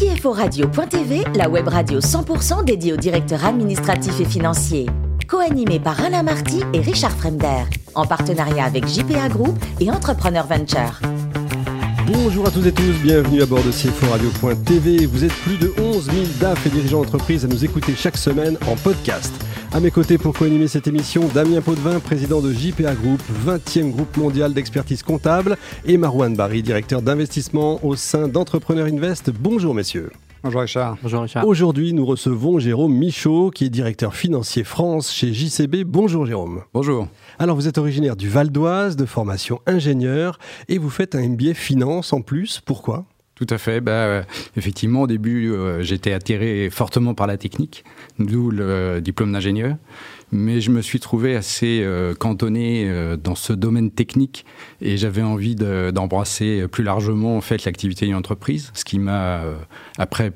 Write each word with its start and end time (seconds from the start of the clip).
CFORadio.tv, 0.00 1.24
la 1.34 1.50
web 1.50 1.68
radio 1.68 2.00
100% 2.00 2.64
dédiée 2.64 2.94
aux 2.94 2.96
directeurs 2.96 3.44
administratifs 3.44 4.18
et 4.18 4.24
financiers. 4.24 4.86
Co-animé 5.28 5.78
par 5.78 6.02
Alain 6.02 6.22
Marty 6.22 6.62
et 6.72 6.80
Richard 6.80 7.10
Fremder, 7.10 7.64
en 7.94 8.06
partenariat 8.06 8.64
avec 8.64 8.86
JPA 8.86 9.28
Group 9.28 9.58
et 9.78 9.90
Entrepreneur 9.90 10.46
Venture. 10.46 11.00
Bonjour 12.06 12.46
à 12.46 12.50
tous 12.50 12.66
et 12.66 12.72
tous, 12.72 12.94
bienvenue 13.02 13.42
à 13.42 13.46
bord 13.46 13.62
de 13.62 13.70
CFORadio.tv. 13.70 15.04
Vous 15.04 15.22
êtes 15.22 15.34
plus 15.34 15.58
de 15.58 15.70
11 15.78 16.04
000 16.06 16.16
DAF 16.40 16.66
et 16.66 16.70
dirigeants 16.70 17.02
d'entreprise 17.02 17.44
à 17.44 17.48
nous 17.48 17.62
écouter 17.62 17.94
chaque 17.94 18.16
semaine 18.16 18.56
en 18.68 18.76
podcast. 18.76 19.34
À 19.72 19.78
mes 19.78 19.92
côtés 19.92 20.18
pour 20.18 20.34
co-animer 20.36 20.66
cette 20.66 20.88
émission, 20.88 21.28
Damien 21.32 21.60
Potvin, 21.60 22.00
président 22.00 22.40
de 22.40 22.52
JPA 22.52 22.92
Group, 22.96 23.22
20e 23.46 23.92
groupe 23.92 24.16
mondial 24.16 24.52
d'expertise 24.52 25.04
comptable, 25.04 25.56
et 25.84 25.96
Marouane 25.96 26.34
Barry, 26.34 26.64
directeur 26.64 27.02
d'investissement 27.02 27.78
au 27.84 27.94
sein 27.94 28.26
d'Entrepreneur 28.26 28.88
Invest. 28.88 29.30
Bonjour 29.30 29.72
messieurs. 29.72 30.10
Bonjour 30.42 30.62
Richard. 30.62 30.96
Bonjour 31.02 31.22
Richard. 31.22 31.46
Aujourd'hui, 31.46 31.92
nous 31.92 32.04
recevons 32.04 32.58
Jérôme 32.58 32.98
Michaud, 32.98 33.52
qui 33.52 33.66
est 33.66 33.68
directeur 33.68 34.16
financier 34.16 34.64
France 34.64 35.12
chez 35.12 35.32
JCB. 35.32 35.84
Bonjour 35.84 36.26
Jérôme. 36.26 36.62
Bonjour. 36.74 37.06
Alors, 37.38 37.54
vous 37.54 37.68
êtes 37.68 37.78
originaire 37.78 38.16
du 38.16 38.28
Val 38.28 38.50
d'Oise, 38.50 38.96
de 38.96 39.06
formation 39.06 39.60
ingénieur, 39.66 40.40
et 40.68 40.78
vous 40.78 40.90
faites 40.90 41.14
un 41.14 41.28
MBA 41.28 41.54
finance 41.54 42.12
en 42.12 42.22
plus. 42.22 42.60
Pourquoi? 42.64 43.04
Tout 43.40 43.54
à 43.54 43.58
fait. 43.58 43.80
Bah, 43.80 43.92
euh, 43.92 44.22
effectivement, 44.56 45.02
au 45.02 45.06
début, 45.06 45.50
euh, 45.50 45.82
j'étais 45.82 46.12
attiré 46.12 46.68
fortement 46.70 47.14
par 47.14 47.26
la 47.26 47.38
technique, 47.38 47.84
d'où 48.18 48.50
le 48.50 49.00
diplôme 49.00 49.32
d'ingénieur. 49.32 49.76
Mais 50.30 50.60
je 50.60 50.70
me 50.70 50.82
suis 50.82 51.00
trouvé 51.00 51.34
assez 51.34 51.80
euh, 51.82 52.14
cantonné 52.14 52.88
dans 53.22 53.34
ce 53.34 53.52
domaine 53.52 53.90
technique 53.90 54.44
et 54.80 54.96
j'avais 54.96 55.22
envie 55.22 55.54
d'embrasser 55.56 56.68
plus 56.68 56.84
largement 56.84 57.36
en 57.36 57.40
fait 57.40 57.64
l'activité 57.64 58.06
d'une 58.06 58.14
entreprise, 58.14 58.70
ce 58.74 58.84
qui 58.84 58.98
m'a, 58.98 59.42
après 59.98 60.32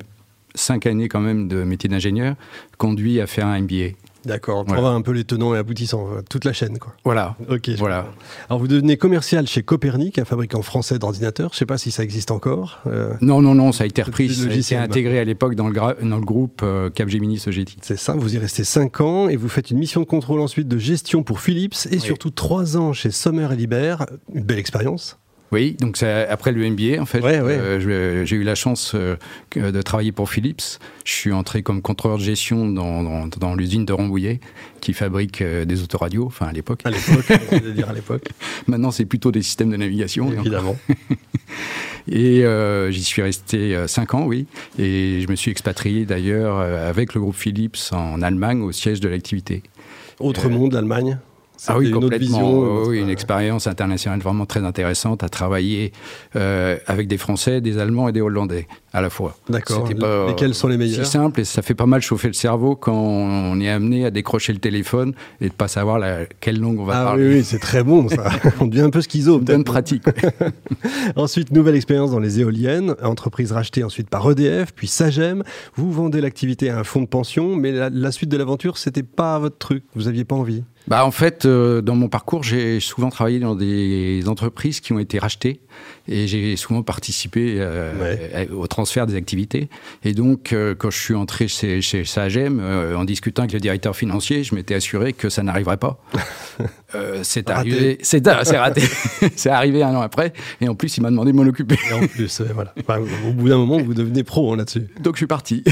cinq 0.55 0.87
années 0.87 1.09
quand 1.09 1.21
même 1.21 1.47
de 1.47 1.63
métier 1.63 1.89
d'ingénieur, 1.89 2.35
conduit 2.79 3.21
à 3.21 3.27
faire 3.27 3.47
un 3.47 3.61
MBA. 3.61 3.91
D'accord, 4.25 4.65
pour 4.65 4.77
avoir 4.77 4.95
un 4.95 5.03
peu 5.03 5.13
les 5.13 5.25
tenants 5.25 5.55
et 5.55 5.59
aboutissants, 5.59 6.09
toute 6.29 6.45
la 6.45 6.53
chaîne. 6.53 6.79
Quoi. 6.79 6.95
Voilà. 7.05 7.37
Ok. 7.49 7.71
Voilà. 7.79 8.07
Alors 8.49 8.59
vous 8.61 8.69
devenez 8.69 8.97
commercial 8.97 9.47
chez 9.47 9.63
Copernic, 9.63 10.19
un 10.19 10.25
fabricant 10.25 10.63
français 10.63 10.99
d'ordinateurs. 10.99 11.51
Je 11.51 11.57
ne 11.57 11.59
sais 11.59 11.67
pas 11.67 11.79
si 11.79 11.91
ça 11.91 12.03
existe 12.03 12.31
encore. 12.31 12.81
Euh, 12.87 13.15
non, 13.21 13.43
non, 13.43 13.55
non, 13.55 13.73
ça 13.73 13.85
a 13.85 13.87
été 13.87 14.03
repris. 14.03 14.25
Été 14.25 14.77
intégré 14.77 15.19
à 15.19 15.25
l'époque 15.25 15.55
dans 15.55 15.69
le, 15.69 15.75
dans 15.75 16.19
le 16.19 16.25
groupe 16.25 16.61
euh, 16.63 16.91
Capgemini 16.91 17.39
Sogeti. 17.39 17.77
C'est 17.83 17.99
ça, 17.99 18.15
vous 18.15 18.35
y 18.35 18.39
restez 18.39 18.65
5 18.65 19.01
ans 19.01 19.29
et 19.29 19.37
vous 19.37 19.49
faites 19.49 19.71
une 19.71 19.79
mission 19.79 20.01
de 20.01 20.07
contrôle 20.07 20.41
ensuite 20.41 20.69
de 20.69 20.79
gestion 20.79 21.23
pour 21.23 21.41
Philips 21.41 21.87
et 21.91 21.99
surtout 21.99 22.31
3 22.31 22.77
ans 22.77 22.93
chez 22.93 23.11
Sommer 23.11 23.49
et 23.53 23.57
Libert. 23.57 24.07
Une 24.33 24.45
belle 24.45 24.59
expérience. 24.59 25.19
Oui, 25.55 25.77
donc 25.79 25.97
c'est 25.97 26.27
après 26.27 26.51
le 26.51 26.69
MBA, 26.69 27.01
en 27.01 27.07
fait. 27.07 27.23
Euh, 27.23 28.25
j'ai 28.27 28.37
eu 28.37 28.43
la 28.43 28.57
chance 28.57 28.97
euh, 28.97 29.15
de 29.55 29.83
travailler 29.83 30.11
pour 30.11 30.29
Philips. 30.29 30.81
Je 31.05 31.13
suis 31.13 31.33
entré 31.33 31.63
comme 31.63 31.81
contrôleur 31.81 32.19
de 32.19 32.25
gestion 32.25 32.67
dans, 32.67 33.29
dans, 33.29 33.55
l'usine 33.55 33.85
de 33.85 33.93
Rambouillet, 33.93 34.41
qui 34.81 34.95
fabrique 34.95 35.43
euh, 35.43 35.65
des 35.65 35.85
autoradios, 35.85 36.27
enfin 36.27 36.47
à 36.47 36.53
l'époque. 36.53 36.81
À 36.85 36.91
l'époque, 36.91 37.73
dire 37.73 37.89
à 37.89 37.93
l'époque. 37.95 38.31
Maintenant, 38.67 38.91
c'est 38.91 39.05
plutôt 39.05 39.31
des 39.31 39.43
systèmes 39.43 39.71
de 39.71 39.77
navigation. 39.77 40.33
Évidemment. 40.33 40.77
et 42.11 42.45
j'y 42.91 43.05
suis 43.05 43.23
resté 43.23 43.77
5 43.87 44.15
ans, 44.15 44.27
oui. 44.27 44.47
Et 44.77 45.21
je 45.21 45.31
me 45.31 45.37
suis 45.37 45.53
expatrié 45.53 46.05
d'ailleurs 46.05 46.59
avec 46.59 47.15
le 47.15 47.21
groupe 47.21 47.37
Philips 47.37 47.93
en 47.93 48.23
Allemagne, 48.23 48.61
au 48.61 48.73
siège 48.73 48.99
de 48.99 49.09
l'activité. 49.09 49.63
Autre 50.19 50.49
monde, 50.49 50.73
l'Allemagne? 50.73 51.21
Ah 51.69 51.79
oui, 51.79 51.91
une 51.91 52.19
vision. 52.19 52.85
oui, 52.85 53.01
une 53.01 53.11
expérience 53.11 53.67
internationale 53.67 54.21
vraiment 54.21 54.47
très 54.47 54.65
intéressante 54.65 55.23
à 55.23 55.29
travailler 55.29 55.93
euh, 56.37 56.77
avec 56.87 57.09
des 57.09 57.19
Français, 57.19 57.61
des 57.61 57.79
Allemands 57.79 58.09
et 58.09 58.13
des 58.13 58.21
Hollandais 58.21 58.67
à 58.95 59.01
la 59.01 59.11
fois. 59.11 59.37
D'accord. 59.49 59.89
Lesquels 60.29 60.55
sont 60.55 60.69
les 60.69 60.77
meilleurs 60.77 61.05
C'est 61.05 61.13
simple 61.13 61.41
et 61.41 61.45
ça 61.45 61.63
fait 61.63 61.75
pas 61.75 61.85
mal 61.85 62.01
chauffer 62.01 62.29
le 62.29 62.35
cerveau 62.35 62.77
quand 62.77 62.95
on 62.95 63.61
est 63.61 63.69
amené 63.69 64.07
à 64.07 64.13
décrocher 64.13 64.53
le 64.53 64.61
téléphone 64.61 65.15
et 65.41 65.49
de 65.49 65.53
pas 65.53 65.67
savoir 65.67 66.01
quelle 66.41 66.61
langue 66.61 66.79
on 66.79 66.85
va 66.85 67.01
ah 67.01 67.05
parler. 67.07 67.29
Oui, 67.29 67.35
oui 67.39 67.45
c'est 67.45 67.59
très 67.59 67.83
bon 67.83 68.09
ça. 68.09 68.31
on 68.61 68.67
devient 68.67 68.83
un 68.83 68.91
peu 68.91 69.01
schizo. 69.01 69.41
Bonne 69.41 69.65
pratique. 69.65 70.05
ensuite, 71.17 71.51
nouvelle 71.51 71.75
expérience 71.75 72.13
dans 72.13 72.21
les 72.21 72.39
éoliennes, 72.39 72.95
entreprise 73.03 73.51
rachetée 73.51 73.83
ensuite 73.83 74.09
par 74.09 74.31
EDF, 74.31 74.73
puis 74.73 74.87
Sagem. 74.87 75.43
Vous 75.75 75.93
vendez 75.93 76.21
l'activité 76.21 76.71
à 76.71 76.79
un 76.79 76.85
fonds 76.85 77.03
de 77.03 77.07
pension, 77.07 77.57
mais 77.57 77.73
la, 77.73 77.91
la 77.91 78.13
suite 78.13 78.31
de 78.31 78.37
l'aventure, 78.37 78.79
c'était 78.79 79.03
pas 79.03 79.41
votre 79.41 79.59
truc. 79.59 79.83
Vous 79.97 80.07
aviez 80.07 80.25
pas 80.25 80.37
envie 80.37 80.63
bah, 80.87 81.05
En 81.05 81.11
fait, 81.11 81.45
euh, 81.45 81.81
dans 81.81 81.95
mon 81.95 82.09
parcours, 82.09 82.43
j'ai 82.43 82.81
souvent 82.81 83.11
travaillé 83.11 83.41
dans 83.41 83.55
des 83.55 84.23
entreprises 84.29 84.81
qui 84.81 84.93
ont 84.93 84.99
été 84.99 85.19
rachetées 85.19 85.61
et 86.09 86.27
j'ai 86.27 86.57
souvent 86.57 86.83
participé 86.83 87.57
euh, 87.59 88.47
au 88.55 88.67
transfert 88.85 89.07
des 89.07 89.17
activités. 89.17 89.69
Et 90.05 90.13
donc, 90.13 90.53
euh, 90.53 90.75
quand 90.77 90.91
je 90.91 90.99
suis 90.99 91.15
entré 91.15 91.49
chez, 91.49 91.81
chez 91.81 92.05
Sagem, 92.05 92.61
en 92.61 93.05
discutant 93.05 93.43
avec 93.43 93.53
le 93.53 93.61
directeur 93.61 93.97
financier, 93.97 94.45
je 94.45 94.55
m'étais 94.55 94.75
assuré 94.75 95.13
que 95.13 95.29
ça 95.29 95.43
n'arriverait 95.43 95.79
pas. 95.79 95.99
c'est 97.23 97.49
arrivé, 97.49 97.99
c'est 98.03 98.27
raté. 98.29 98.83
c'est 99.37 99.51
arrivé 99.51 99.83
un 99.83 99.95
an 99.95 100.03
après, 100.03 100.33
et 100.61 100.69
en 100.69 100.75
plus, 100.75 100.97
il 100.97 101.01
m'a 101.01 101.11
demandé 101.11 101.33
de 101.33 101.37
m'en 101.37 101.45
occuper. 101.45 101.77
Et 101.91 101.95
en 101.95 102.07
plus, 102.07 102.43
voilà. 102.55 102.75
au 103.27 103.33
bout 103.33 103.49
d'un 103.49 103.57
moment, 103.57 103.79
vous 103.79 103.95
devenez 103.95 104.23
pro 104.23 104.53
hein, 104.53 104.57
là-dessus. 104.57 104.87
Donc, 105.01 105.15
je 105.15 105.21
suis 105.21 105.27
parti. 105.27 105.65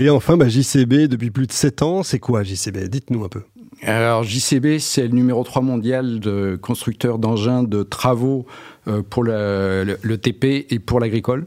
et 0.00 0.08
enfin, 0.08 0.36
bah, 0.36 0.48
JCB, 0.48 1.08
depuis 1.08 1.30
plus 1.30 1.46
de 1.46 1.52
7 1.52 1.82
ans, 1.82 2.02
c'est 2.02 2.18
quoi 2.18 2.42
JCB 2.42 2.88
Dites-nous 2.88 3.24
un 3.24 3.28
peu. 3.28 3.42
Alors 3.82 4.24
JCB, 4.24 4.78
c'est 4.78 5.02
le 5.02 5.14
numéro 5.14 5.44
3 5.44 5.62
mondial 5.62 6.18
de 6.20 6.58
constructeurs 6.60 7.18
d'engins 7.18 7.62
de 7.62 7.82
travaux 7.82 8.46
euh, 8.88 9.02
pour 9.08 9.22
le, 9.22 10.16
TP 10.16 10.66
et 10.70 10.78
pour 10.78 11.00
l'agricole. 11.00 11.46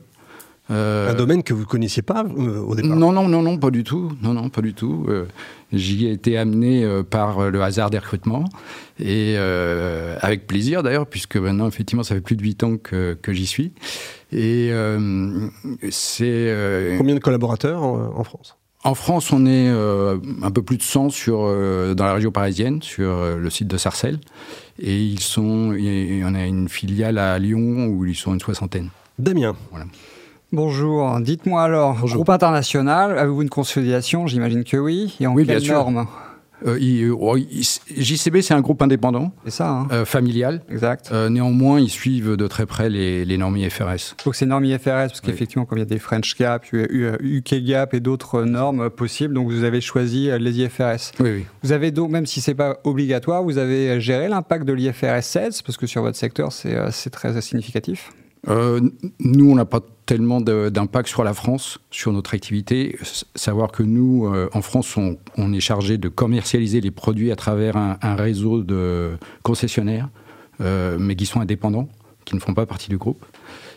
Euh, 0.72 1.12
un 1.12 1.14
domaine 1.14 1.44
que 1.44 1.54
vous 1.54 1.62
ne 1.62 1.66
connaissiez 1.66 2.02
pas 2.02 2.24
euh, 2.24 2.60
au 2.60 2.76
départ 2.76 2.96
Non, 2.96 3.12
non, 3.12 3.28
non, 3.28 3.42
non, 3.42 3.58
pas 3.58 3.72
du 3.72 3.84
tout. 3.84 4.12
Non, 4.22 4.34
non, 4.34 4.50
pas 4.50 4.62
du 4.62 4.74
tout. 4.74 5.08
J'y 5.74 6.08
ai 6.08 6.12
été 6.12 6.38
amené 6.38 6.86
par 7.10 7.50
le 7.50 7.62
hasard 7.62 7.90
des 7.90 8.00
recrutements 8.00 8.46
et 9.00 9.38
avec 9.38 10.48
plaisir 10.48 10.84
d'ailleurs, 10.84 11.08
puisque 11.08 11.38
maintenant, 11.38 11.68
effectivement, 11.68 12.04
ça 12.04 12.16
fait 12.16 12.22
plus 12.22 12.36
de 12.36 12.44
8 12.44 12.64
ans 12.64 12.78
que, 12.78 13.18
que 13.22 13.34
j'y 13.34 13.46
suis. 13.46 13.74
Et 14.32 14.72
c'est. 15.90 16.96
Combien 16.98 17.16
de 17.16 17.20
collaborateurs 17.20 17.84
en 17.84 18.24
France? 18.24 18.58
En 18.84 18.96
France, 18.96 19.32
on 19.32 19.46
est 19.46 19.70
euh, 19.70 20.18
un 20.42 20.50
peu 20.50 20.64
plus 20.64 20.78
de 20.78 20.82
100 20.82 21.12
sur, 21.12 21.44
euh, 21.44 21.94
dans 21.94 22.06
la 22.06 22.16
région 22.16 22.32
parisienne, 22.32 22.82
sur 22.82 23.12
euh, 23.12 23.38
le 23.38 23.50
site 23.52 23.68
de 23.68 23.78
Sarcelles. 23.78 24.20
Et 24.80 24.98
ils 24.98 25.20
sont, 25.20 25.76
en 25.76 26.36
a 26.36 26.46
une 26.46 26.68
filiale 26.68 27.20
à 27.20 27.38
Lyon 27.38 27.86
où 27.86 28.06
ils 28.06 28.16
sont 28.16 28.34
une 28.34 28.40
soixantaine. 28.40 28.90
Damien. 29.20 29.56
Voilà. 29.70 29.86
Bonjour, 30.54 31.22
dites-moi 31.22 31.64
alors, 31.64 32.06
groupe 32.06 32.30
international, 32.30 33.18
avez-vous 33.18 33.44
une 33.44 33.50
consolidation 33.50 34.28
J'imagine 34.28 34.66
que 34.66 34.76
oui. 34.76 35.16
Et 35.22 35.28
en 35.28 35.34
oui, 35.34 35.46
quelle 35.46 35.62
bien 35.62 35.74
norme 35.74 36.08
euh, 36.68 37.16
oh, 37.18 37.38
JCB, 37.38 38.42
c'est 38.42 38.54
un 38.54 38.60
groupe 38.60 38.82
indépendant, 38.82 39.32
ça, 39.48 39.70
hein. 39.70 39.88
euh, 39.92 40.06
familial. 40.06 40.62
Exact. 40.70 41.10
Euh, 41.12 41.30
néanmoins, 41.30 41.80
ils 41.80 41.90
suivent 41.90 42.36
de 42.36 42.48
très 42.48 42.66
près 42.66 42.90
les, 42.90 43.24
les 43.24 43.38
normes 43.38 43.58
IFRS. 43.58 44.16
Donc 44.26 44.36
c'est 44.36 44.46
normes 44.46 44.66
IFRS, 44.66 45.08
parce 45.08 45.22
qu'effectivement, 45.22 45.66
comme 45.66 45.78
il 45.78 45.82
y 45.82 45.84
a 45.84 45.88
des 45.88 46.00
French 46.00 46.38
Gap, 46.38 46.66
UK 46.72 47.56
Gap 47.64 47.94
et 47.94 48.02
d'autres 48.02 48.44
normes 48.44 48.90
possibles, 48.90 49.34
donc 49.34 49.50
vous 49.50 49.64
avez 49.64 49.80
choisi 49.82 50.30
les 50.38 50.60
IFRS. 50.60 51.14
Oui, 51.20 51.30
oui. 51.32 51.46
Vous 51.64 51.72
avez 51.72 51.92
donc, 51.92 52.12
même 52.12 52.26
si 52.26 52.42
c'est 52.42 52.56
pas 52.56 52.78
obligatoire, 52.84 53.42
vous 53.42 53.58
avez 53.58 54.00
géré 54.02 54.28
l'impact 54.28 54.66
de 54.66 54.74
l'IFRS 54.74 55.24
16, 55.24 55.62
parce 55.62 55.78
que 55.78 55.88
sur 55.88 56.02
votre 56.02 56.18
secteur, 56.18 56.52
c'est 56.52 57.10
très 57.10 57.42
significatif. 57.42 58.12
nous, 58.48 59.52
on 59.52 59.56
n'a 59.56 59.66
pas 59.66 59.80
tellement 60.12 60.42
d'impact 60.42 61.08
sur 61.08 61.24
la 61.24 61.34
France, 61.34 61.80
sur 61.90 62.12
notre 62.12 62.34
activité. 62.34 62.98
Savoir 63.34 63.72
que 63.72 63.82
nous, 63.82 64.26
euh, 64.26 64.50
en 64.52 64.62
France, 64.62 64.98
on, 64.98 65.54
est 65.54 65.62
chargé 65.62 65.98
de 65.98 66.10
commercialiser 66.10 66.82
les 66.82 66.92
produits 66.92 67.32
à 67.32 67.38
travers 67.38 67.78
un, 67.78 68.16
réseau 68.16 68.62
de 68.62 69.12
concessionnaires, 69.42 70.10
euh, 70.60 70.98
mais 71.00 71.16
qui 71.16 71.26
sont 71.26 71.40
indépendants, 71.40 71.88
qui 72.26 72.36
ne 72.36 72.42
font 72.42 72.54
pas 72.54 72.66
partie 72.66 72.90
du 72.90 72.98
groupe. 72.98 73.26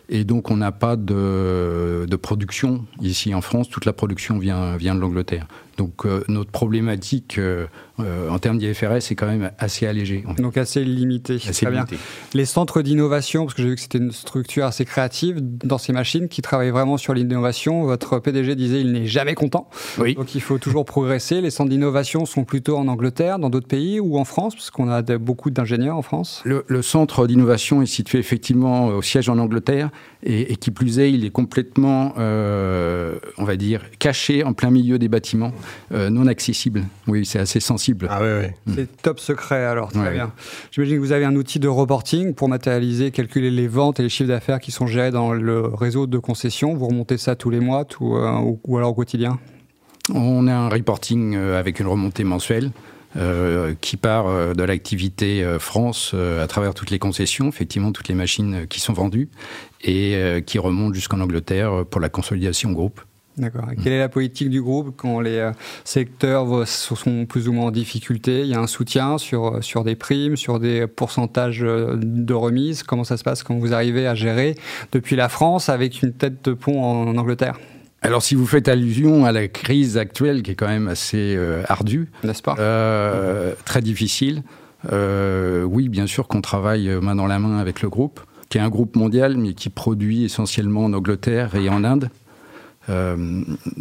Et 0.08 0.24
donc, 0.24 0.50
on 0.50 0.56
n'a 0.56 0.72
pas 0.72 0.96
de, 0.96 2.16
production 2.20 2.84
ici 3.00 3.32
en 3.32 3.40
France. 3.40 3.68
Toute 3.68 3.84
la 3.84 3.92
production 3.92 4.36
vient 4.38 4.76
de 4.76 5.00
l'Angleterre. 5.00 5.46
Donc 5.76 6.06
euh, 6.06 6.22
notre 6.28 6.50
problématique 6.50 7.38
euh, 7.38 7.66
euh, 7.98 8.28
en 8.28 8.38
termes 8.38 8.58
d'IFRS 8.58 9.10
est 9.10 9.14
quand 9.14 9.26
même 9.26 9.50
assez 9.58 9.86
allégée. 9.86 10.24
Donc 10.38 10.56
assez 10.56 10.84
limitée. 10.84 11.36
Assez 11.36 11.66
Très 11.66 11.70
Bien. 11.70 11.84
Les 12.32 12.44
centres 12.44 12.82
d'innovation, 12.82 13.44
parce 13.44 13.54
que 13.54 13.62
j'ai 13.62 13.68
vu 13.68 13.74
que 13.74 13.80
c'était 13.80 13.98
une 13.98 14.12
structure 14.12 14.66
assez 14.66 14.84
créative 14.84 15.38
dans 15.40 15.78
ces 15.78 15.92
machines 15.92 16.28
qui 16.28 16.42
travaillent 16.42 16.70
vraiment 16.70 16.96
sur 16.96 17.14
l'innovation. 17.14 17.82
Votre 17.84 18.18
PDG 18.18 18.54
disait 18.54 18.80
il 18.80 18.92
n'est 18.92 19.06
jamais 19.06 19.34
content. 19.34 19.68
Oui. 19.98 20.14
Donc 20.14 20.34
il 20.34 20.40
faut 20.40 20.58
toujours 20.58 20.84
progresser. 20.84 21.40
Les 21.40 21.50
centres 21.50 21.70
d'innovation 21.70 22.24
sont 22.26 22.44
plutôt 22.44 22.76
en 22.76 22.88
Angleterre, 22.88 23.38
dans 23.38 23.50
d'autres 23.50 23.68
pays 23.68 24.00
ou 24.00 24.18
en 24.18 24.24
France, 24.24 24.54
parce 24.54 24.70
qu'on 24.70 24.88
a 24.88 25.02
beaucoup 25.18 25.50
d'ingénieurs 25.50 25.96
en 25.96 26.02
France. 26.02 26.42
Le, 26.44 26.64
centre 26.82 27.26
d'innovation 27.26 27.82
est 27.82 27.86
situé 27.86 28.18
effectivement 28.18 28.88
au 28.88 29.02
siège 29.02 29.28
en 29.28 29.38
Angleterre 29.38 29.90
et, 30.22 30.52
et 30.52 30.56
qui 30.56 30.70
plus 30.70 30.98
est, 30.98 31.10
il 31.10 31.24
est 31.24 31.30
complètement, 31.30 32.14
on 32.16 33.44
va 33.44 33.56
dire, 33.56 33.82
caché 33.98 34.44
en 34.44 34.52
plein 34.52 34.70
milieu 34.70 34.98
des 34.98 35.08
bâtiments 35.08 35.52
non 35.90 36.26
accessible. 36.26 36.84
Oui, 37.06 37.24
c'est 37.24 37.38
assez 37.38 37.60
sensible. 37.60 38.08
Ah 38.10 38.20
oui, 38.22 38.46
oui. 38.66 38.74
C'est 38.74 39.02
top 39.02 39.20
secret 39.20 39.64
alors, 39.64 39.92
très 39.92 40.12
bien. 40.12 40.32
J'imagine 40.70 40.96
que 40.96 41.00
vous 41.00 41.12
avez 41.12 41.24
un 41.24 41.36
outil 41.36 41.58
de 41.58 41.68
reporting 41.68 42.34
pour 42.34 42.48
matérialiser, 42.48 43.10
calculer 43.10 43.50
les 43.50 43.68
ventes 43.68 44.00
et 44.00 44.02
les 44.02 44.08
chiffres 44.08 44.28
d'affaires 44.28 44.60
qui 44.60 44.70
sont 44.70 44.86
gérés 44.86 45.10
dans 45.10 45.32
le 45.32 45.60
réseau 45.60 46.06
de 46.06 46.18
concessions. 46.18 46.74
Vous 46.74 46.86
remontez 46.86 47.18
ça 47.18 47.36
tous 47.36 47.50
les 47.50 47.60
mois 47.60 47.86
ou, 48.00 48.58
ou 48.64 48.76
alors 48.76 48.90
au 48.90 48.94
quotidien? 48.94 49.38
On 50.12 50.46
a 50.46 50.54
un 50.54 50.68
reporting 50.68 51.36
avec 51.36 51.80
une 51.80 51.86
remontée 51.86 52.24
mensuelle. 52.24 52.70
Euh, 53.16 53.74
qui 53.80 53.96
part 53.96 54.26
euh, 54.26 54.54
de 54.54 54.64
l'activité 54.64 55.44
euh, 55.44 55.60
France 55.60 56.14
à 56.14 56.48
travers 56.48 56.74
toutes 56.74 56.90
les 56.90 56.98
concessions, 56.98 57.48
effectivement 57.48 57.92
toutes 57.92 58.08
les 58.08 58.14
machines 58.16 58.66
qui 58.66 58.80
sont 58.80 58.92
vendues, 58.92 59.28
et 59.82 60.42
qui 60.46 60.58
remonte 60.58 60.94
jusqu'en 60.94 61.20
Angleterre 61.20 61.84
pour 61.90 62.00
la 62.00 62.08
consolidation 62.08 62.72
groupe. 62.72 63.02
D'accord. 63.36 63.64
quelle 63.82 63.92
est 63.92 63.98
la 63.98 64.08
politique 64.08 64.48
du 64.50 64.62
groupe 64.62 64.94
quand 64.96 65.20
les 65.20 65.50
secteurs 65.84 66.66
sont 66.68 67.26
plus 67.26 67.48
ou 67.48 67.52
moins 67.52 67.66
en 67.66 67.70
difficulté? 67.70 68.42
Il 68.42 68.46
y 68.48 68.54
a 68.54 68.60
un 68.60 68.66
soutien 68.66 69.18
sur, 69.18 69.62
sur 69.62 69.82
des 69.84 69.96
primes, 69.96 70.36
sur 70.36 70.60
des 70.60 70.86
pourcentages 70.86 71.60
de 71.60 72.34
remise 72.34 72.82
Comment 72.84 73.04
ça 73.04 73.16
se 73.16 73.24
passe 73.24 73.42
quand 73.42 73.56
vous 73.58 73.74
arrivez 73.74 74.06
à 74.06 74.14
gérer 74.14 74.54
depuis 74.92 75.16
la 75.16 75.28
France 75.28 75.68
avec 75.68 76.02
une 76.02 76.12
tête 76.12 76.44
de 76.44 76.52
pont 76.52 76.82
en 76.82 77.16
Angleterre? 77.16 77.58
Alors, 78.02 78.22
si 78.22 78.34
vous 78.34 78.46
faites 78.46 78.68
allusion 78.68 79.24
à 79.24 79.32
la 79.32 79.48
crise 79.48 79.96
actuelle, 79.96 80.42
qui 80.42 80.50
est 80.50 80.54
quand 80.54 80.68
même 80.68 80.88
assez 80.88 81.34
euh, 81.36 81.62
ardue, 81.68 82.10
n'est-ce 82.22 82.42
pas? 82.42 82.54
euh, 82.58 83.52
Très 83.64 83.80
difficile. 83.80 84.42
Euh, 84.92 85.62
oui, 85.62 85.88
bien 85.88 86.06
sûr 86.06 86.28
qu'on 86.28 86.42
travaille 86.42 86.88
main 87.00 87.14
dans 87.14 87.26
la 87.26 87.38
main 87.38 87.56
avec 87.58 87.80
le 87.80 87.88
groupe, 87.88 88.20
qui 88.50 88.58
est 88.58 88.60
un 88.60 88.68
groupe 88.68 88.94
mondial, 88.96 89.38
mais 89.38 89.54
qui 89.54 89.70
produit 89.70 90.24
essentiellement 90.24 90.84
en 90.84 90.92
Angleterre 90.92 91.54
et 91.54 91.68
en 91.70 91.82
Inde. 91.82 92.10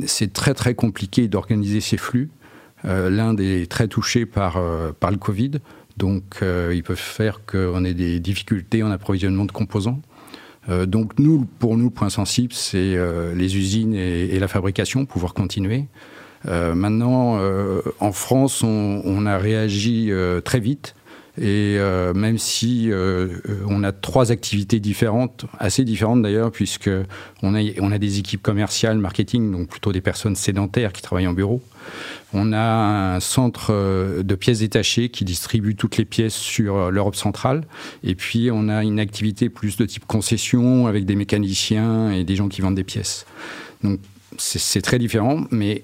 C'est 0.06 0.34
très 0.34 0.54
très 0.54 0.76
compliqué 0.76 1.28
d'organiser 1.28 1.82
ces 1.82 1.98
flux. 1.98 2.30
L'Inde 2.84 3.40
est 3.40 3.70
très 3.70 3.88
touchée 3.88 4.26
par, 4.26 4.62
par 5.00 5.12
le 5.12 5.18
Covid, 5.18 5.52
donc 5.98 6.40
ils 6.42 6.84
peuvent 6.84 6.96
faire 6.96 7.46
qu'on 7.46 7.84
ait 7.86 7.94
des 7.94 8.20
difficultés 8.20 8.84
en 8.84 8.92
approvisionnement 8.92 9.46
de 9.46 9.52
composants. 9.52 10.02
Euh, 10.70 10.86
donc 10.86 11.20
nous, 11.20 11.46
pour 11.60 11.78
nous, 11.78 11.86
le 11.86 11.90
point 11.90 12.10
sensible, 12.10 12.54
c'est 12.54 12.96
euh, 12.96 13.36
les 13.36 13.58
usines 13.58 13.94
et, 13.96 14.40
la 14.40 14.48
fabrication, 14.48 15.06
pouvoir 15.06 15.34
continuer. 15.34 15.86
Euh, 16.48 16.76
maintenant, 16.76 17.40
en 18.00 18.12
France, 18.12 18.64
on, 18.64 19.26
a 19.26 19.38
réagi 19.38 20.12
très 20.44 20.60
vite. 20.60 20.96
Et 21.42 21.78
même 22.14 22.38
si 22.38 22.92
on 23.68 23.84
a 23.84 23.92
trois 23.92 24.32
activités 24.32 24.80
différentes, 24.80 25.46
assez 25.58 25.84
différentes 25.84 26.22
d'ailleurs, 26.22 26.52
puisque 26.52 26.92
on 27.42 27.56
a, 27.56 27.62
on 27.80 27.92
a 27.92 27.98
des 27.98 28.20
équipes 28.20 28.44
commerciales, 28.44 28.98
marketing, 29.00 29.52
donc 29.52 29.68
plutôt 29.68 29.92
des 29.92 30.02
personnes 30.02 30.36
sédentaires 30.36 30.94
qui 30.94 31.02
travaillent 31.02 31.28
en 31.28 31.34
bureau. 31.34 31.62
On 32.34 32.52
a 32.52 33.16
un 33.16 33.20
centre 33.20 33.68
euh, 33.72 34.24
de 34.24 34.36
pièces 34.36 34.60
détachées 34.60 35.10
qui 35.10 35.24
distribue 35.24 35.76
toutes 35.76 35.98
les 35.98 36.06
pièces 36.06 36.36
sur 36.36 36.76
euh, 36.76 36.90
l'Europe 36.90 37.16
centrale. 37.16 37.66
Et 38.04 38.16
puis, 38.16 38.50
on 38.52 38.70
a 38.70 38.84
une 38.84 39.00
activité 39.00 39.50
plus 39.50 39.78
de 39.78 39.86
type 39.86 40.06
concession 40.06 40.88
avec 40.88 41.06
des 41.06 41.16
mécaniciens 41.16 42.12
et 42.12 42.24
des 42.24 42.36
gens 42.36 42.48
qui 42.48 42.62
vendent 42.62 42.76
des 42.76 42.84
pièces. 42.84 43.26
Donc, 43.84 44.00
c'est 44.38 44.82
très 44.82 44.98
différent, 44.98 45.46
mais 45.52 45.84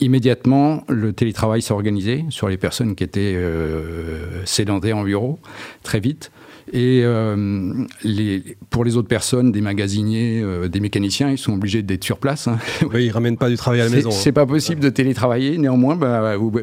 immédiatement, 0.00 0.84
le 0.88 1.12
télétravail 1.12 1.62
s'est 1.62 1.72
organisé 1.72 2.24
sur 2.30 2.48
les 2.48 2.56
personnes 2.56 2.94
qui 2.94 3.04
étaient 3.04 3.34
euh, 3.34 4.44
sédentaires 4.44 4.96
en 4.96 5.04
bureau, 5.04 5.38
très 5.82 6.00
vite. 6.00 6.30
Et 6.72 7.00
euh, 7.02 7.84
les, 8.04 8.56
pour 8.70 8.84
les 8.84 8.96
autres 8.96 9.08
personnes, 9.08 9.50
des 9.50 9.60
magasiniers, 9.60 10.40
euh, 10.40 10.68
des 10.68 10.78
mécaniciens, 10.78 11.30
ils 11.30 11.38
sont 11.38 11.54
obligés 11.54 11.82
d'être 11.82 12.04
sur 12.04 12.18
place. 12.18 12.46
Hein. 12.46 12.58
Oui, 12.92 13.06
ils 13.06 13.10
ramènent 13.10 13.38
pas 13.38 13.48
du 13.48 13.56
travail 13.56 13.80
à 13.80 13.84
la 13.84 13.90
maison. 13.90 14.12
C'est 14.12 14.30
hein. 14.30 14.32
pas 14.32 14.46
possible 14.46 14.80
de 14.80 14.88
télétravailler. 14.88 15.58
Néanmoins, 15.58 15.96
bah, 15.96 16.36
bah, 16.36 16.60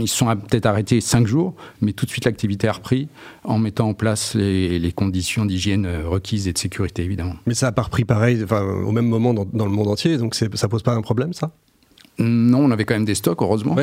ils 0.00 0.08
sont 0.08 0.26
peut-être 0.34 0.66
arrêtés 0.66 1.00
cinq 1.00 1.26
jours, 1.28 1.54
mais 1.80 1.92
tout 1.92 2.04
de 2.04 2.10
suite 2.10 2.24
l'activité 2.24 2.66
a 2.66 2.72
repris 2.72 3.08
en 3.44 3.58
mettant 3.58 3.88
en 3.88 3.94
place 3.94 4.34
les, 4.34 4.80
les 4.80 4.92
conditions 4.92 5.44
d'hygiène 5.44 5.86
euh, 5.86 6.08
requises 6.08 6.48
et 6.48 6.52
de 6.52 6.58
sécurité, 6.58 7.04
évidemment. 7.04 7.36
Mais 7.46 7.54
ça 7.54 7.66
n'a 7.66 7.72
pas 7.72 7.82
repris 7.82 8.04
pareil, 8.04 8.44
au 8.84 8.90
même 8.90 9.06
moment 9.06 9.34
dans, 9.34 9.46
dans 9.52 9.66
le 9.66 9.72
monde 9.72 9.86
entier, 9.86 10.18
donc 10.18 10.34
ça 10.34 10.68
pose 10.68 10.82
pas 10.82 10.94
un 10.94 11.02
problème, 11.02 11.32
ça? 11.32 11.52
Non, 12.18 12.64
on 12.64 12.70
avait 12.70 12.84
quand 12.84 12.94
même 12.94 13.04
des 13.04 13.14
stocks, 13.14 13.42
heureusement. 13.42 13.76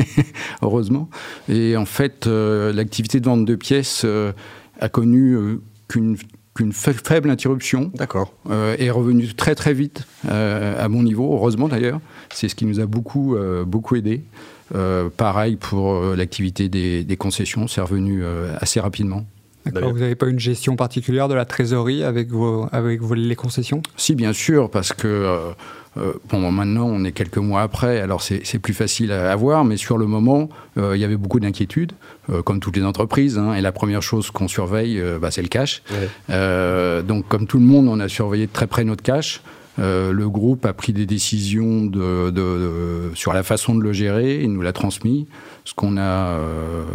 heureusement. 0.62 1.08
Et 1.48 1.76
en 1.76 1.86
fait, 1.86 2.26
l'activité 2.26 3.20
de 3.20 3.24
vente 3.24 3.44
de 3.44 3.54
pièces 3.54 4.04
a 4.80 4.88
connu 4.88 5.34
euh, 5.34 5.60
qu'une 5.88 6.72
faible 6.72 7.30
interruption. 7.30 7.90
D'accord. 7.94 8.32
Euh, 8.50 8.76
est 8.78 8.90
revenu 8.90 9.34
très 9.34 9.54
très 9.54 9.72
vite 9.72 10.06
euh, 10.28 10.82
à 10.82 10.88
mon 10.88 11.02
niveau, 11.02 11.32
heureusement 11.34 11.68
d'ailleurs. 11.68 12.00
C'est 12.32 12.48
ce 12.48 12.54
qui 12.54 12.66
nous 12.66 12.80
a 12.80 12.86
beaucoup, 12.86 13.36
beaucoup 13.66 13.96
aidé. 13.96 14.22
pareil 15.16 15.56
pour 15.56 16.00
l'activité 16.16 16.68
des, 16.68 17.16
concessions, 17.16 17.68
c'est 17.68 17.80
revenu 17.80 18.24
assez 18.58 18.80
rapidement. 18.80 19.24
Vous 19.66 19.98
n'avez 19.98 20.14
pas 20.14 20.26
une 20.26 20.40
gestion 20.40 20.76
particulière 20.76 21.28
de 21.28 21.34
la 21.34 21.44
trésorerie 21.44 22.02
avec, 22.02 22.30
vos, 22.30 22.66
avec 22.72 23.00
les 23.14 23.36
concessions? 23.36 23.82
Si, 23.96 24.14
bien 24.14 24.32
sûr, 24.32 24.70
parce 24.70 24.92
que 24.92 25.52
euh, 25.96 26.12
bon, 26.28 26.52
maintenant, 26.52 26.86
on 26.86 27.04
est 27.04 27.12
quelques 27.12 27.38
mois 27.38 27.62
après, 27.62 28.00
alors 28.00 28.22
c'est 28.22 28.58
plus 28.58 28.74
facile 28.74 29.12
à, 29.12 29.34
voir, 29.34 29.64
mais 29.64 29.76
sur 29.76 29.98
le 29.98 30.06
moment, 30.06 30.48
euh, 30.78 30.96
il 30.96 31.00
y 31.00 31.04
avait 31.04 31.16
beaucoup 31.16 31.40
d'inquiétudes, 31.40 31.92
euh, 32.30 32.42
comme 32.42 32.60
toutes 32.60 32.76
les 32.76 32.84
entreprises. 32.84 33.38
Hein, 33.38 33.54
et 33.54 33.60
la 33.60 33.72
première 33.72 34.02
chose 34.02 34.30
qu'on 34.30 34.48
surveille, 34.48 35.02
bah, 35.20 35.30
c'est 35.30 35.42
le 35.42 35.48
cash. 35.48 35.82
donc, 36.28 37.28
comme 37.28 37.46
tout 37.46 37.58
le 37.58 37.64
monde, 37.64 37.88
on 37.88 38.00
a 38.00 38.08
surveillé 38.08 38.46
de 38.46 38.52
très 38.52 38.66
près 38.66 38.84
notre 38.84 39.02
cash. 39.02 39.42
Le 39.78 40.28
groupe 40.28 40.66
a 40.66 40.72
pris 40.72 40.92
des 40.92 41.06
décisions 41.06 41.84
de, 41.84 43.10
sur 43.14 43.32
la 43.32 43.42
façon 43.42 43.74
de 43.74 43.82
le 43.82 43.92
gérer, 43.92 44.42
il 44.42 44.52
nous 44.52 44.62
l'a 44.62 44.72
transmis, 44.72 45.26
ce 45.64 45.74
qu'on 45.74 45.96
a 45.96 46.38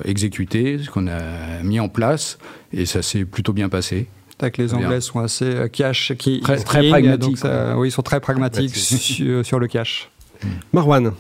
exécuté, 0.04 0.80
ce 0.80 0.89
qu'on 0.89 1.07
a 1.07 1.63
mis 1.63 1.80
en 1.80 1.89
place, 1.89 2.38
et 2.74 2.86
ça 2.86 3.01
s'est 3.01 3.25
plutôt 3.25 3.54
bien 3.54 3.69
passé 3.69 4.07
que 4.38 4.62
les 4.62 4.74
Anglais 4.74 5.01
sont 5.01 5.19
assez 5.19 5.45
euh, 5.45 5.68
cash, 5.68 6.13
qui 6.18 6.39
très, 6.42 6.57
très 6.57 6.89
pragmatiques. 6.89 7.39
oui, 7.77 7.88
ils 7.88 7.92
sont 7.92 8.01
très 8.01 8.19
pragmatiques 8.19 8.75
sur, 9.44 9.60
le 9.60 9.68
cash. 9.68 10.10
Marwan. 10.74 11.12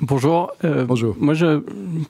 Bonjour. 0.00 0.52
Euh, 0.64 0.84
Bonjour. 0.84 1.16
Moi, 1.18 1.34
je, 1.34 1.62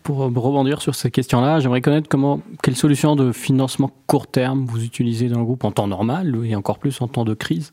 pour 0.02 0.18
rebondir 0.18 0.82
sur 0.82 0.94
ces 0.94 1.10
questions-là, 1.10 1.60
j'aimerais 1.60 1.80
connaître 1.80 2.08
comment, 2.08 2.40
quelles 2.62 2.76
solutions 2.76 3.14
de 3.14 3.32
financement 3.32 3.92
court 4.06 4.26
terme 4.26 4.66
vous 4.66 4.82
utilisez 4.82 5.28
dans 5.28 5.38
le 5.38 5.44
groupe 5.44 5.64
en 5.64 5.70
temps 5.70 5.86
normal 5.86 6.36
et 6.44 6.56
encore 6.56 6.78
plus 6.78 7.00
en 7.00 7.08
temps 7.08 7.24
de 7.24 7.34
crise? 7.34 7.72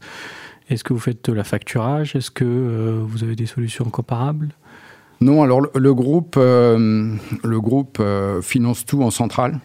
Est-ce 0.70 0.84
que 0.84 0.94
vous 0.94 1.00
faites 1.00 1.30
la 1.30 1.44
facturage? 1.44 2.16
Est-ce 2.16 2.32
que 2.32 2.46
euh, 2.46 3.02
vous 3.06 3.24
avez 3.24 3.36
des 3.36 3.46
solutions 3.46 3.86
comparables? 3.86 4.50
Non, 5.22 5.44
alors 5.44 5.62
le, 5.62 5.94
groupe, 5.94 6.36
le 6.36 7.60
groupe 7.60 8.02
finance 8.42 8.86
tout 8.86 9.04
en 9.04 9.12
centrale. 9.12 9.62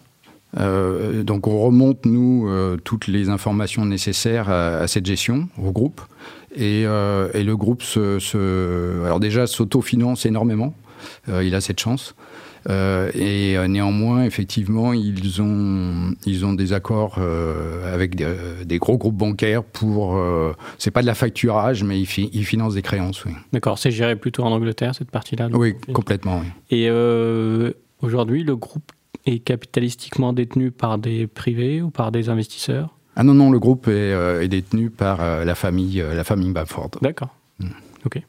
Euh, 0.57 1.23
donc 1.23 1.47
on 1.47 1.61
remonte, 1.61 2.07
nous, 2.07 2.49
euh, 2.49 2.77
toutes 2.83 3.07
les 3.07 3.29
informations 3.29 3.85
nécessaires 3.85 4.49
à, 4.49 4.87
cette 4.87 5.07
gestion 5.07 5.49
au 5.63 5.73
groupe. 5.73 6.01
Et, 6.55 6.85
euh, 6.87 7.31
le 7.35 7.57
groupe, 7.57 7.83
se, 7.83 9.05
alors 9.05 9.21
déjà, 9.21 9.47
s'autofinance 9.47 10.27
énormément. 10.27 10.75
il 11.29 11.55
a 11.55 11.61
cette 11.61 11.81
chance. 11.81 12.15
Et 12.69 13.57
néanmoins, 13.69 14.25
effectivement, 14.25 14.93
ils 14.93 15.43
ont, 15.43 16.15
ils 16.27 16.45
ont 16.45 16.53
des 16.53 16.73
accords 16.73 17.19
avec 17.93 18.17
des, 18.17 18.79
gros 18.79 18.99
groupes 18.99 19.17
bancaires 19.17 19.65
pour. 19.65 20.21
c'est 20.79 20.91
pas 20.91 21.03
de 21.03 21.07
la 21.07 21.15
facturage, 21.15 21.83
mais 21.85 22.01
ils, 22.01 22.31
ils 22.33 22.45
financent 22.45 22.75
des 22.75 22.83
créances. 22.83 23.25
Oui. 23.25 23.33
D'accord, 23.53 23.79
c'est 23.79 23.91
géré 23.91 24.17
plutôt 24.17 24.45
en 24.45 24.53
Angleterre, 24.53 24.95
cette 24.95 25.11
partie-là 25.11 25.49
Oui, 25.53 25.75
complètement. 25.93 26.41
Oui. 26.41 26.79
Et 26.79 26.91
aujourd'hui, 28.03 28.45
le 28.45 28.57
groupe 28.57 28.93
est 29.27 29.39
capitalistiquement 29.41 30.33
détenu 30.33 30.71
par 30.71 30.99
des 30.99 31.27
privés 31.27 31.83
ou 31.83 31.91
par 31.91 32.13
des 32.13 32.29
investisseurs? 32.29 32.95
Ah 33.17 33.25
non, 33.25 33.35
non, 33.35 33.51
le 33.51 33.59
groupe 33.59 33.89
est, 33.89 34.13
euh, 34.13 34.47
détenu 34.47 34.91
par 34.91 35.21
euh, 35.21 35.45
la 35.45 35.55
famille, 35.55 36.01
euh, 36.01 36.15
la 36.15 36.25
famille 36.25 36.53
Bamford. 36.53 36.93
D'accord. 37.03 37.35
Hmm. 37.59 37.71
Ok. 38.07 38.23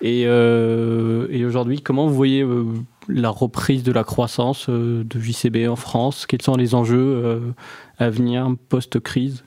Et, 0.00 0.22
et 0.22 1.44
aujourd'hui, 1.44 1.80
comment 1.80 2.08
vous 2.08 2.14
voyez 2.14 2.44
la 3.08 3.30
reprise 3.30 3.82
de 3.82 3.92
la 3.92 4.04
croissance 4.04 4.68
de 4.68 5.20
JCB 5.20 5.68
en 5.68 5.76
France? 5.76 6.26
Quels 6.26 6.42
sont 6.42 6.56
les 6.56 6.74
enjeux 6.74 7.42
à 7.98 8.10
venir 8.10 8.54
post-crise? 8.68 9.44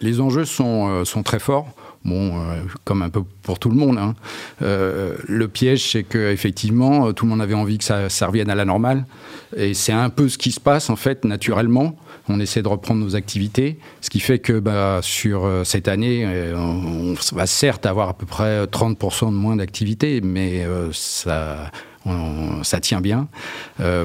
Les 0.00 0.20
enjeux 0.20 0.44
sont, 0.44 1.04
sont 1.04 1.22
très 1.22 1.38
forts. 1.38 1.68
Bon, 2.04 2.40
comme 2.84 3.02
un 3.02 3.08
peu 3.08 3.22
pour 3.42 3.58
tout 3.58 3.70
le 3.70 3.74
monde. 3.74 3.98
Hein. 3.98 4.14
le 4.60 5.46
piège, 5.48 5.90
c'est 5.90 6.04
qu'effectivement, 6.04 7.12
tout 7.12 7.24
le 7.24 7.30
monde 7.30 7.42
avait 7.42 7.54
envie 7.54 7.78
que 7.78 7.84
ça, 7.84 8.08
ça, 8.08 8.26
revienne 8.28 8.50
à 8.50 8.54
la 8.54 8.64
normale. 8.64 9.06
Et 9.56 9.74
c'est 9.74 9.92
un 9.92 10.10
peu 10.10 10.28
ce 10.28 10.38
qui 10.38 10.52
se 10.52 10.60
passe 10.60 10.90
en 10.90 10.96
fait 10.96 11.24
naturellement. 11.24 11.96
On 12.28 12.40
essaie 12.40 12.62
de 12.62 12.68
reprendre 12.68 13.04
nos 13.04 13.14
activités, 13.14 13.78
ce 14.00 14.10
qui 14.10 14.18
fait 14.18 14.40
que 14.40 14.58
bah, 14.58 14.98
sur 15.02 15.44
euh, 15.44 15.62
cette 15.62 15.86
année, 15.86 16.24
euh, 16.26 16.56
on, 16.56 17.14
va 17.34 17.46
certes 17.46 17.86
avoir 17.86 18.08
à 18.08 18.14
peu 18.14 18.26
près 18.26 18.64
30% 18.64 19.26
de 19.26 19.30
moins 19.30 19.56
d'activités, 19.56 20.20
mais 20.20 20.64
euh, 20.64 20.90
ça, 22.06 22.76
ça 22.76 22.80
tient 22.80 23.00
bien. 23.00 23.28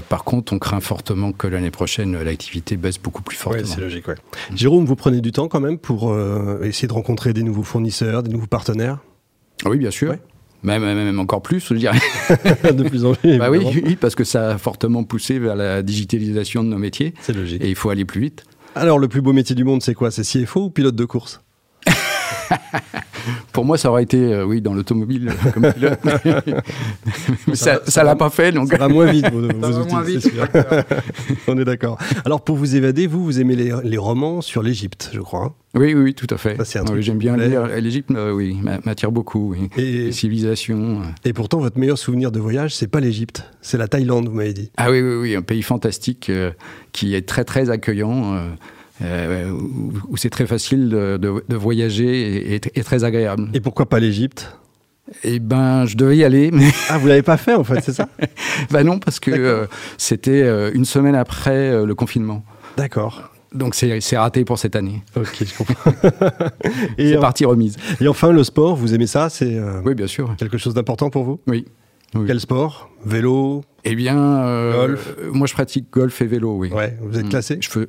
par 0.10 0.24
contre, 0.24 0.54
on 0.54 0.60
craint 0.60 0.82
fortement 0.82 1.32
que 1.32 1.48
l'année 1.48 1.72
prochaine, 1.72 2.22
l'activité 2.22 2.78
baisse 2.78 3.00
beaucoup 3.00 3.22
plus 3.22 3.38
fortement. 3.38 3.64
Oui, 3.64 3.72
c'est 3.74 3.82
logique. 3.82 4.06
Jérôme, 4.56 4.86
vous 4.86 4.96
prenez 4.96 5.22
du 5.22 5.32
temps 5.32 5.48
quand 5.48 5.60
même 5.60 5.78
pour 5.78 6.16
essayer 6.64 6.88
de 6.88 6.94
rencontrer 6.94 7.34
des 7.34 7.44
nouveaux 7.44 7.64
fournisseurs, 7.64 8.24
des 8.24 8.32
nouveaux 8.32 8.48
partenaires? 8.48 9.00
Oui, 9.66 9.78
bien 9.78 9.92
sûr. 9.92 10.16
Même, 10.64 10.84
même 10.84 11.20
encore 11.20 11.42
plus, 11.42 11.66
je 11.70 11.74
dirais. 11.74 11.98
de 12.74 12.84
plus 12.88 13.06
en 13.06 13.14
plus. 13.14 13.38
Bah 13.38 13.50
oui, 13.50 13.66
oui, 13.84 13.96
parce 13.96 14.14
que 14.14 14.24
ça 14.24 14.52
a 14.52 14.58
fortement 14.58 15.04
poussé 15.04 15.40
vers 15.40 15.56
la 15.56 15.82
digitalisation 15.82 16.64
de 16.64 16.70
nos 16.70 16.78
métiers. 16.78 17.14
C'est 17.22 17.34
logique. 17.34 17.64
Et 17.64 17.70
il 17.70 17.76
faut 17.76 17.90
aller 17.90 18.06
plus 18.06 18.22
vite. 18.22 18.44
Alors, 18.76 19.00
le 19.00 19.08
plus 19.08 19.22
beau 19.22 19.34
métier 19.34 19.56
du 19.56 19.64
monde, 19.64 19.82
c'est 19.82 19.96
quoi? 19.96 20.12
C'est 20.12 20.24
CFO 20.24 20.66
ou 20.66 20.70
pilote 20.70 20.96
de 20.96 21.06
course? 21.06 21.42
Pour 23.54 23.66
moi, 23.66 23.78
ça 23.78 23.92
aurait 23.92 24.04
été, 24.04 24.18
euh, 24.34 24.46
oui, 24.46 24.62
dans 24.62 24.74
l'automobile 24.74 25.30
euh, 25.30 25.52
comme 25.52 25.72
pilote. 25.74 26.00
Mais 27.48 27.56
ça 27.56 27.80
ne 27.86 28.04
l'a 28.06 28.16
pas 28.16 28.30
fait. 28.30 28.52
Donc... 28.52 28.70
Ça 28.70 28.78
va 28.78 28.88
moins 28.88 29.12
vite, 29.12 29.30
vos, 29.32 29.42
vos 29.42 29.80
outils, 29.80 29.94
moins 29.94 30.02
vite. 30.04 30.32
On 31.48 31.58
est 31.58 31.66
d'accord. 31.66 31.98
Alors, 32.26 32.44
pour 32.44 32.56
vous 32.56 32.76
évader, 32.76 33.08
vous, 33.08 33.24
vous 33.24 33.40
aimez 33.40 33.56
les, 33.56 33.74
les 33.84 33.98
romans 33.98 34.42
sur 34.42 34.64
l'Égypte, 34.64 35.12
je 35.14 35.20
crois. 35.20 35.44
hein? 35.46 35.54
Oui, 35.74 35.94
oui, 35.94 36.14
tout 36.14 36.28
à 36.30 36.38
fait. 36.38 36.58
Oui, 36.60 36.66
truc 36.86 37.02
J'aime 37.02 37.18
bien 37.18 37.38
lire. 37.38 37.68
L'Égypte, 37.68 38.12
euh, 38.12 38.32
oui, 38.34 38.58
m'a- 38.62 38.80
m'attire 38.86 39.12
beaucoup. 39.12 39.52
Oui. 39.54 39.70
Et, 39.78 40.06
Les 40.06 40.12
civilisations. 40.12 41.02
et 41.24 41.32
pourtant, 41.34 41.60
votre 41.60 41.78
meilleur 41.78 41.98
souvenir 41.98 42.32
de 42.32 42.40
voyage, 42.40 42.74
c'est 42.76 42.88
pas 42.88 43.00
l'Égypte, 43.00 43.46
c'est 43.62 43.78
la 43.78 43.88
Thaïlande, 43.88 44.28
vous 44.28 44.36
m'avez 44.36 44.54
dit. 44.54 44.72
Ah 44.78 44.92
oui, 44.92 45.02
oui, 45.02 45.16
oui, 45.16 45.36
un 45.36 45.42
pays 45.42 45.62
fantastique 45.62 46.30
euh, 46.30 46.52
qui 46.92 47.16
est 47.16 47.28
très, 47.28 47.44
très 47.46 47.70
accueillant. 47.70 48.36
Euh, 49.02 49.50
où, 49.52 49.92
où 50.10 50.18
c'est 50.18 50.30
très 50.30 50.46
facile 50.48 50.90
de, 50.90 51.18
de- 51.18 51.44
de 51.48 51.56
voyager 51.56 52.22
et, 52.38 52.56
et- 52.56 52.62
et 52.76 52.84
très 52.84 53.04
agréable. 53.04 53.50
Et 53.54 53.60
pourquoi 53.60 53.88
pas 53.88 54.00
l'Égypte? 54.00 54.56
Eh 55.24 55.40
ben, 55.40 55.86
je 55.86 55.98
devais 55.98 56.16
y 56.18 56.24
aller, 56.24 56.52
mais 56.52 56.70
Ah, 56.90 56.98
vous 56.98 57.08
l'avez 57.08 57.22
pas 57.24 57.38
fait, 57.38 57.54
en 57.56 57.64
fait, 57.64 57.82
c'est 57.82 57.94
ça? 57.94 58.08
Bah 58.72 58.84
non, 58.84 59.00
parce 59.00 59.20
que 59.20 59.32
euh, 59.32 59.66
c'était 59.98 60.44
euh, 60.44 60.72
une 60.74 60.86
semaine 60.86 61.16
après 61.16 61.84
le 61.86 61.96
confinement. 61.96 62.44
D'accord. 62.78 63.30
Donc 63.54 63.76
c'est 63.76 64.00
raté 64.18 64.46
pour 64.46 64.58
cette 64.58 64.78
année. 64.78 65.04
Ok, 65.18 65.44
je 65.44 65.54
comprends. 65.58 65.92
C'est 66.98 67.18
en- 67.18 67.20
partie 67.20 67.44
remise. 67.44 67.76
et 68.00 68.08
enfin, 68.08 68.32
le 68.32 68.46
sport, 68.46 68.78
vous 68.78 68.94
aimez 68.94 69.08
ça? 69.08 69.30
C'est 69.30 69.58
euh, 69.58 69.82
Oui, 69.84 69.94
bien 69.94 70.08
sûr. 70.08 70.34
quelque 70.38 70.58
chose 70.58 70.74
d'important 70.74 71.10
pour 71.10 71.26
vous? 71.26 71.42
Oui. 71.48 71.66
Oui. 72.16 72.24
Quel 72.28 72.40
sport? 72.40 72.90
Vélo? 73.06 73.64
Eh 73.84 73.96
bien, 73.96 74.18
euh, 74.18 74.88
Golf? 74.88 75.16
euh, 75.20 75.32
moi 75.34 75.48
je 75.48 75.54
pratique 75.54 75.88
golf 75.92 76.22
et 76.22 76.28
vélo, 76.28 76.56
oui. 76.58 76.70
Ouais, 76.72 76.98
vous 77.02 77.18
êtes 77.20 77.26
Mm. 77.26 77.30
classé? 77.30 77.58
Je 77.60 77.70
fais. 77.70 77.88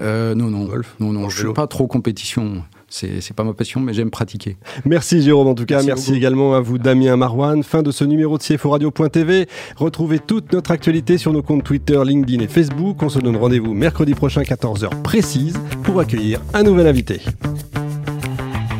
Euh, 0.00 0.34
non, 0.34 0.50
non. 0.50 0.64
Golf 0.64 0.96
Non, 1.00 1.12
non, 1.12 1.28
je 1.30 1.42
ne 1.42 1.46
suis 1.46 1.54
pas 1.54 1.66
trop 1.66 1.86
compétition. 1.86 2.62
C'est 2.90 3.20
c'est 3.20 3.34
pas 3.34 3.44
ma 3.44 3.52
passion, 3.52 3.80
mais 3.80 3.92
j'aime 3.92 4.10
pratiquer. 4.10 4.56
Merci 4.86 5.20
Jérôme 5.20 5.48
en 5.48 5.54
tout 5.54 5.66
cas, 5.66 5.82
merci, 5.82 6.14
également 6.14 6.54
à 6.54 6.60
vous 6.60 6.78
Damien 6.78 7.16
Marwan. 7.16 7.62
Fin 7.62 7.82
de 7.82 7.90
ce 7.90 8.04
numéro 8.04 8.38
de 8.38 8.42
CFO 8.42 8.70
Radio.tv. 8.70 9.46
Retrouvez 9.76 10.18
toute 10.18 10.52
notre 10.52 10.70
actualité 10.70 11.18
sur 11.18 11.32
nos 11.32 11.42
comptes 11.42 11.64
Twitter, 11.64 12.00
LinkedIn 12.02 12.42
et 12.42 12.48
Facebook. 12.48 13.02
On 13.02 13.08
se 13.08 13.18
donne 13.18 13.36
rendez-vous 13.36 13.74
mercredi 13.74 14.14
prochain 14.14 14.42
14h 14.42 15.02
précise 15.02 15.58
pour 15.84 16.00
accueillir 16.00 16.40
un 16.54 16.62
nouvel 16.62 16.86
invité. 16.86 17.20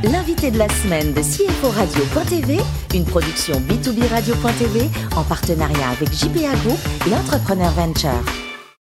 L'invité 0.04 0.50
de 0.50 0.58
la 0.58 0.68
semaine 0.68 1.12
de 1.12 1.20
CFO 1.20 1.68
Radio.tv, 1.70 2.58
une 2.94 3.04
production 3.04 3.54
B2B 3.60 4.08
Radio.tv 4.08 4.88
en 5.16 5.24
partenariat 5.24 5.88
avec 5.90 6.12
JPA 6.12 6.54
Group 6.64 6.78
et 7.10 7.14
Entrepreneur 7.14 7.70
Venture. 7.72 8.47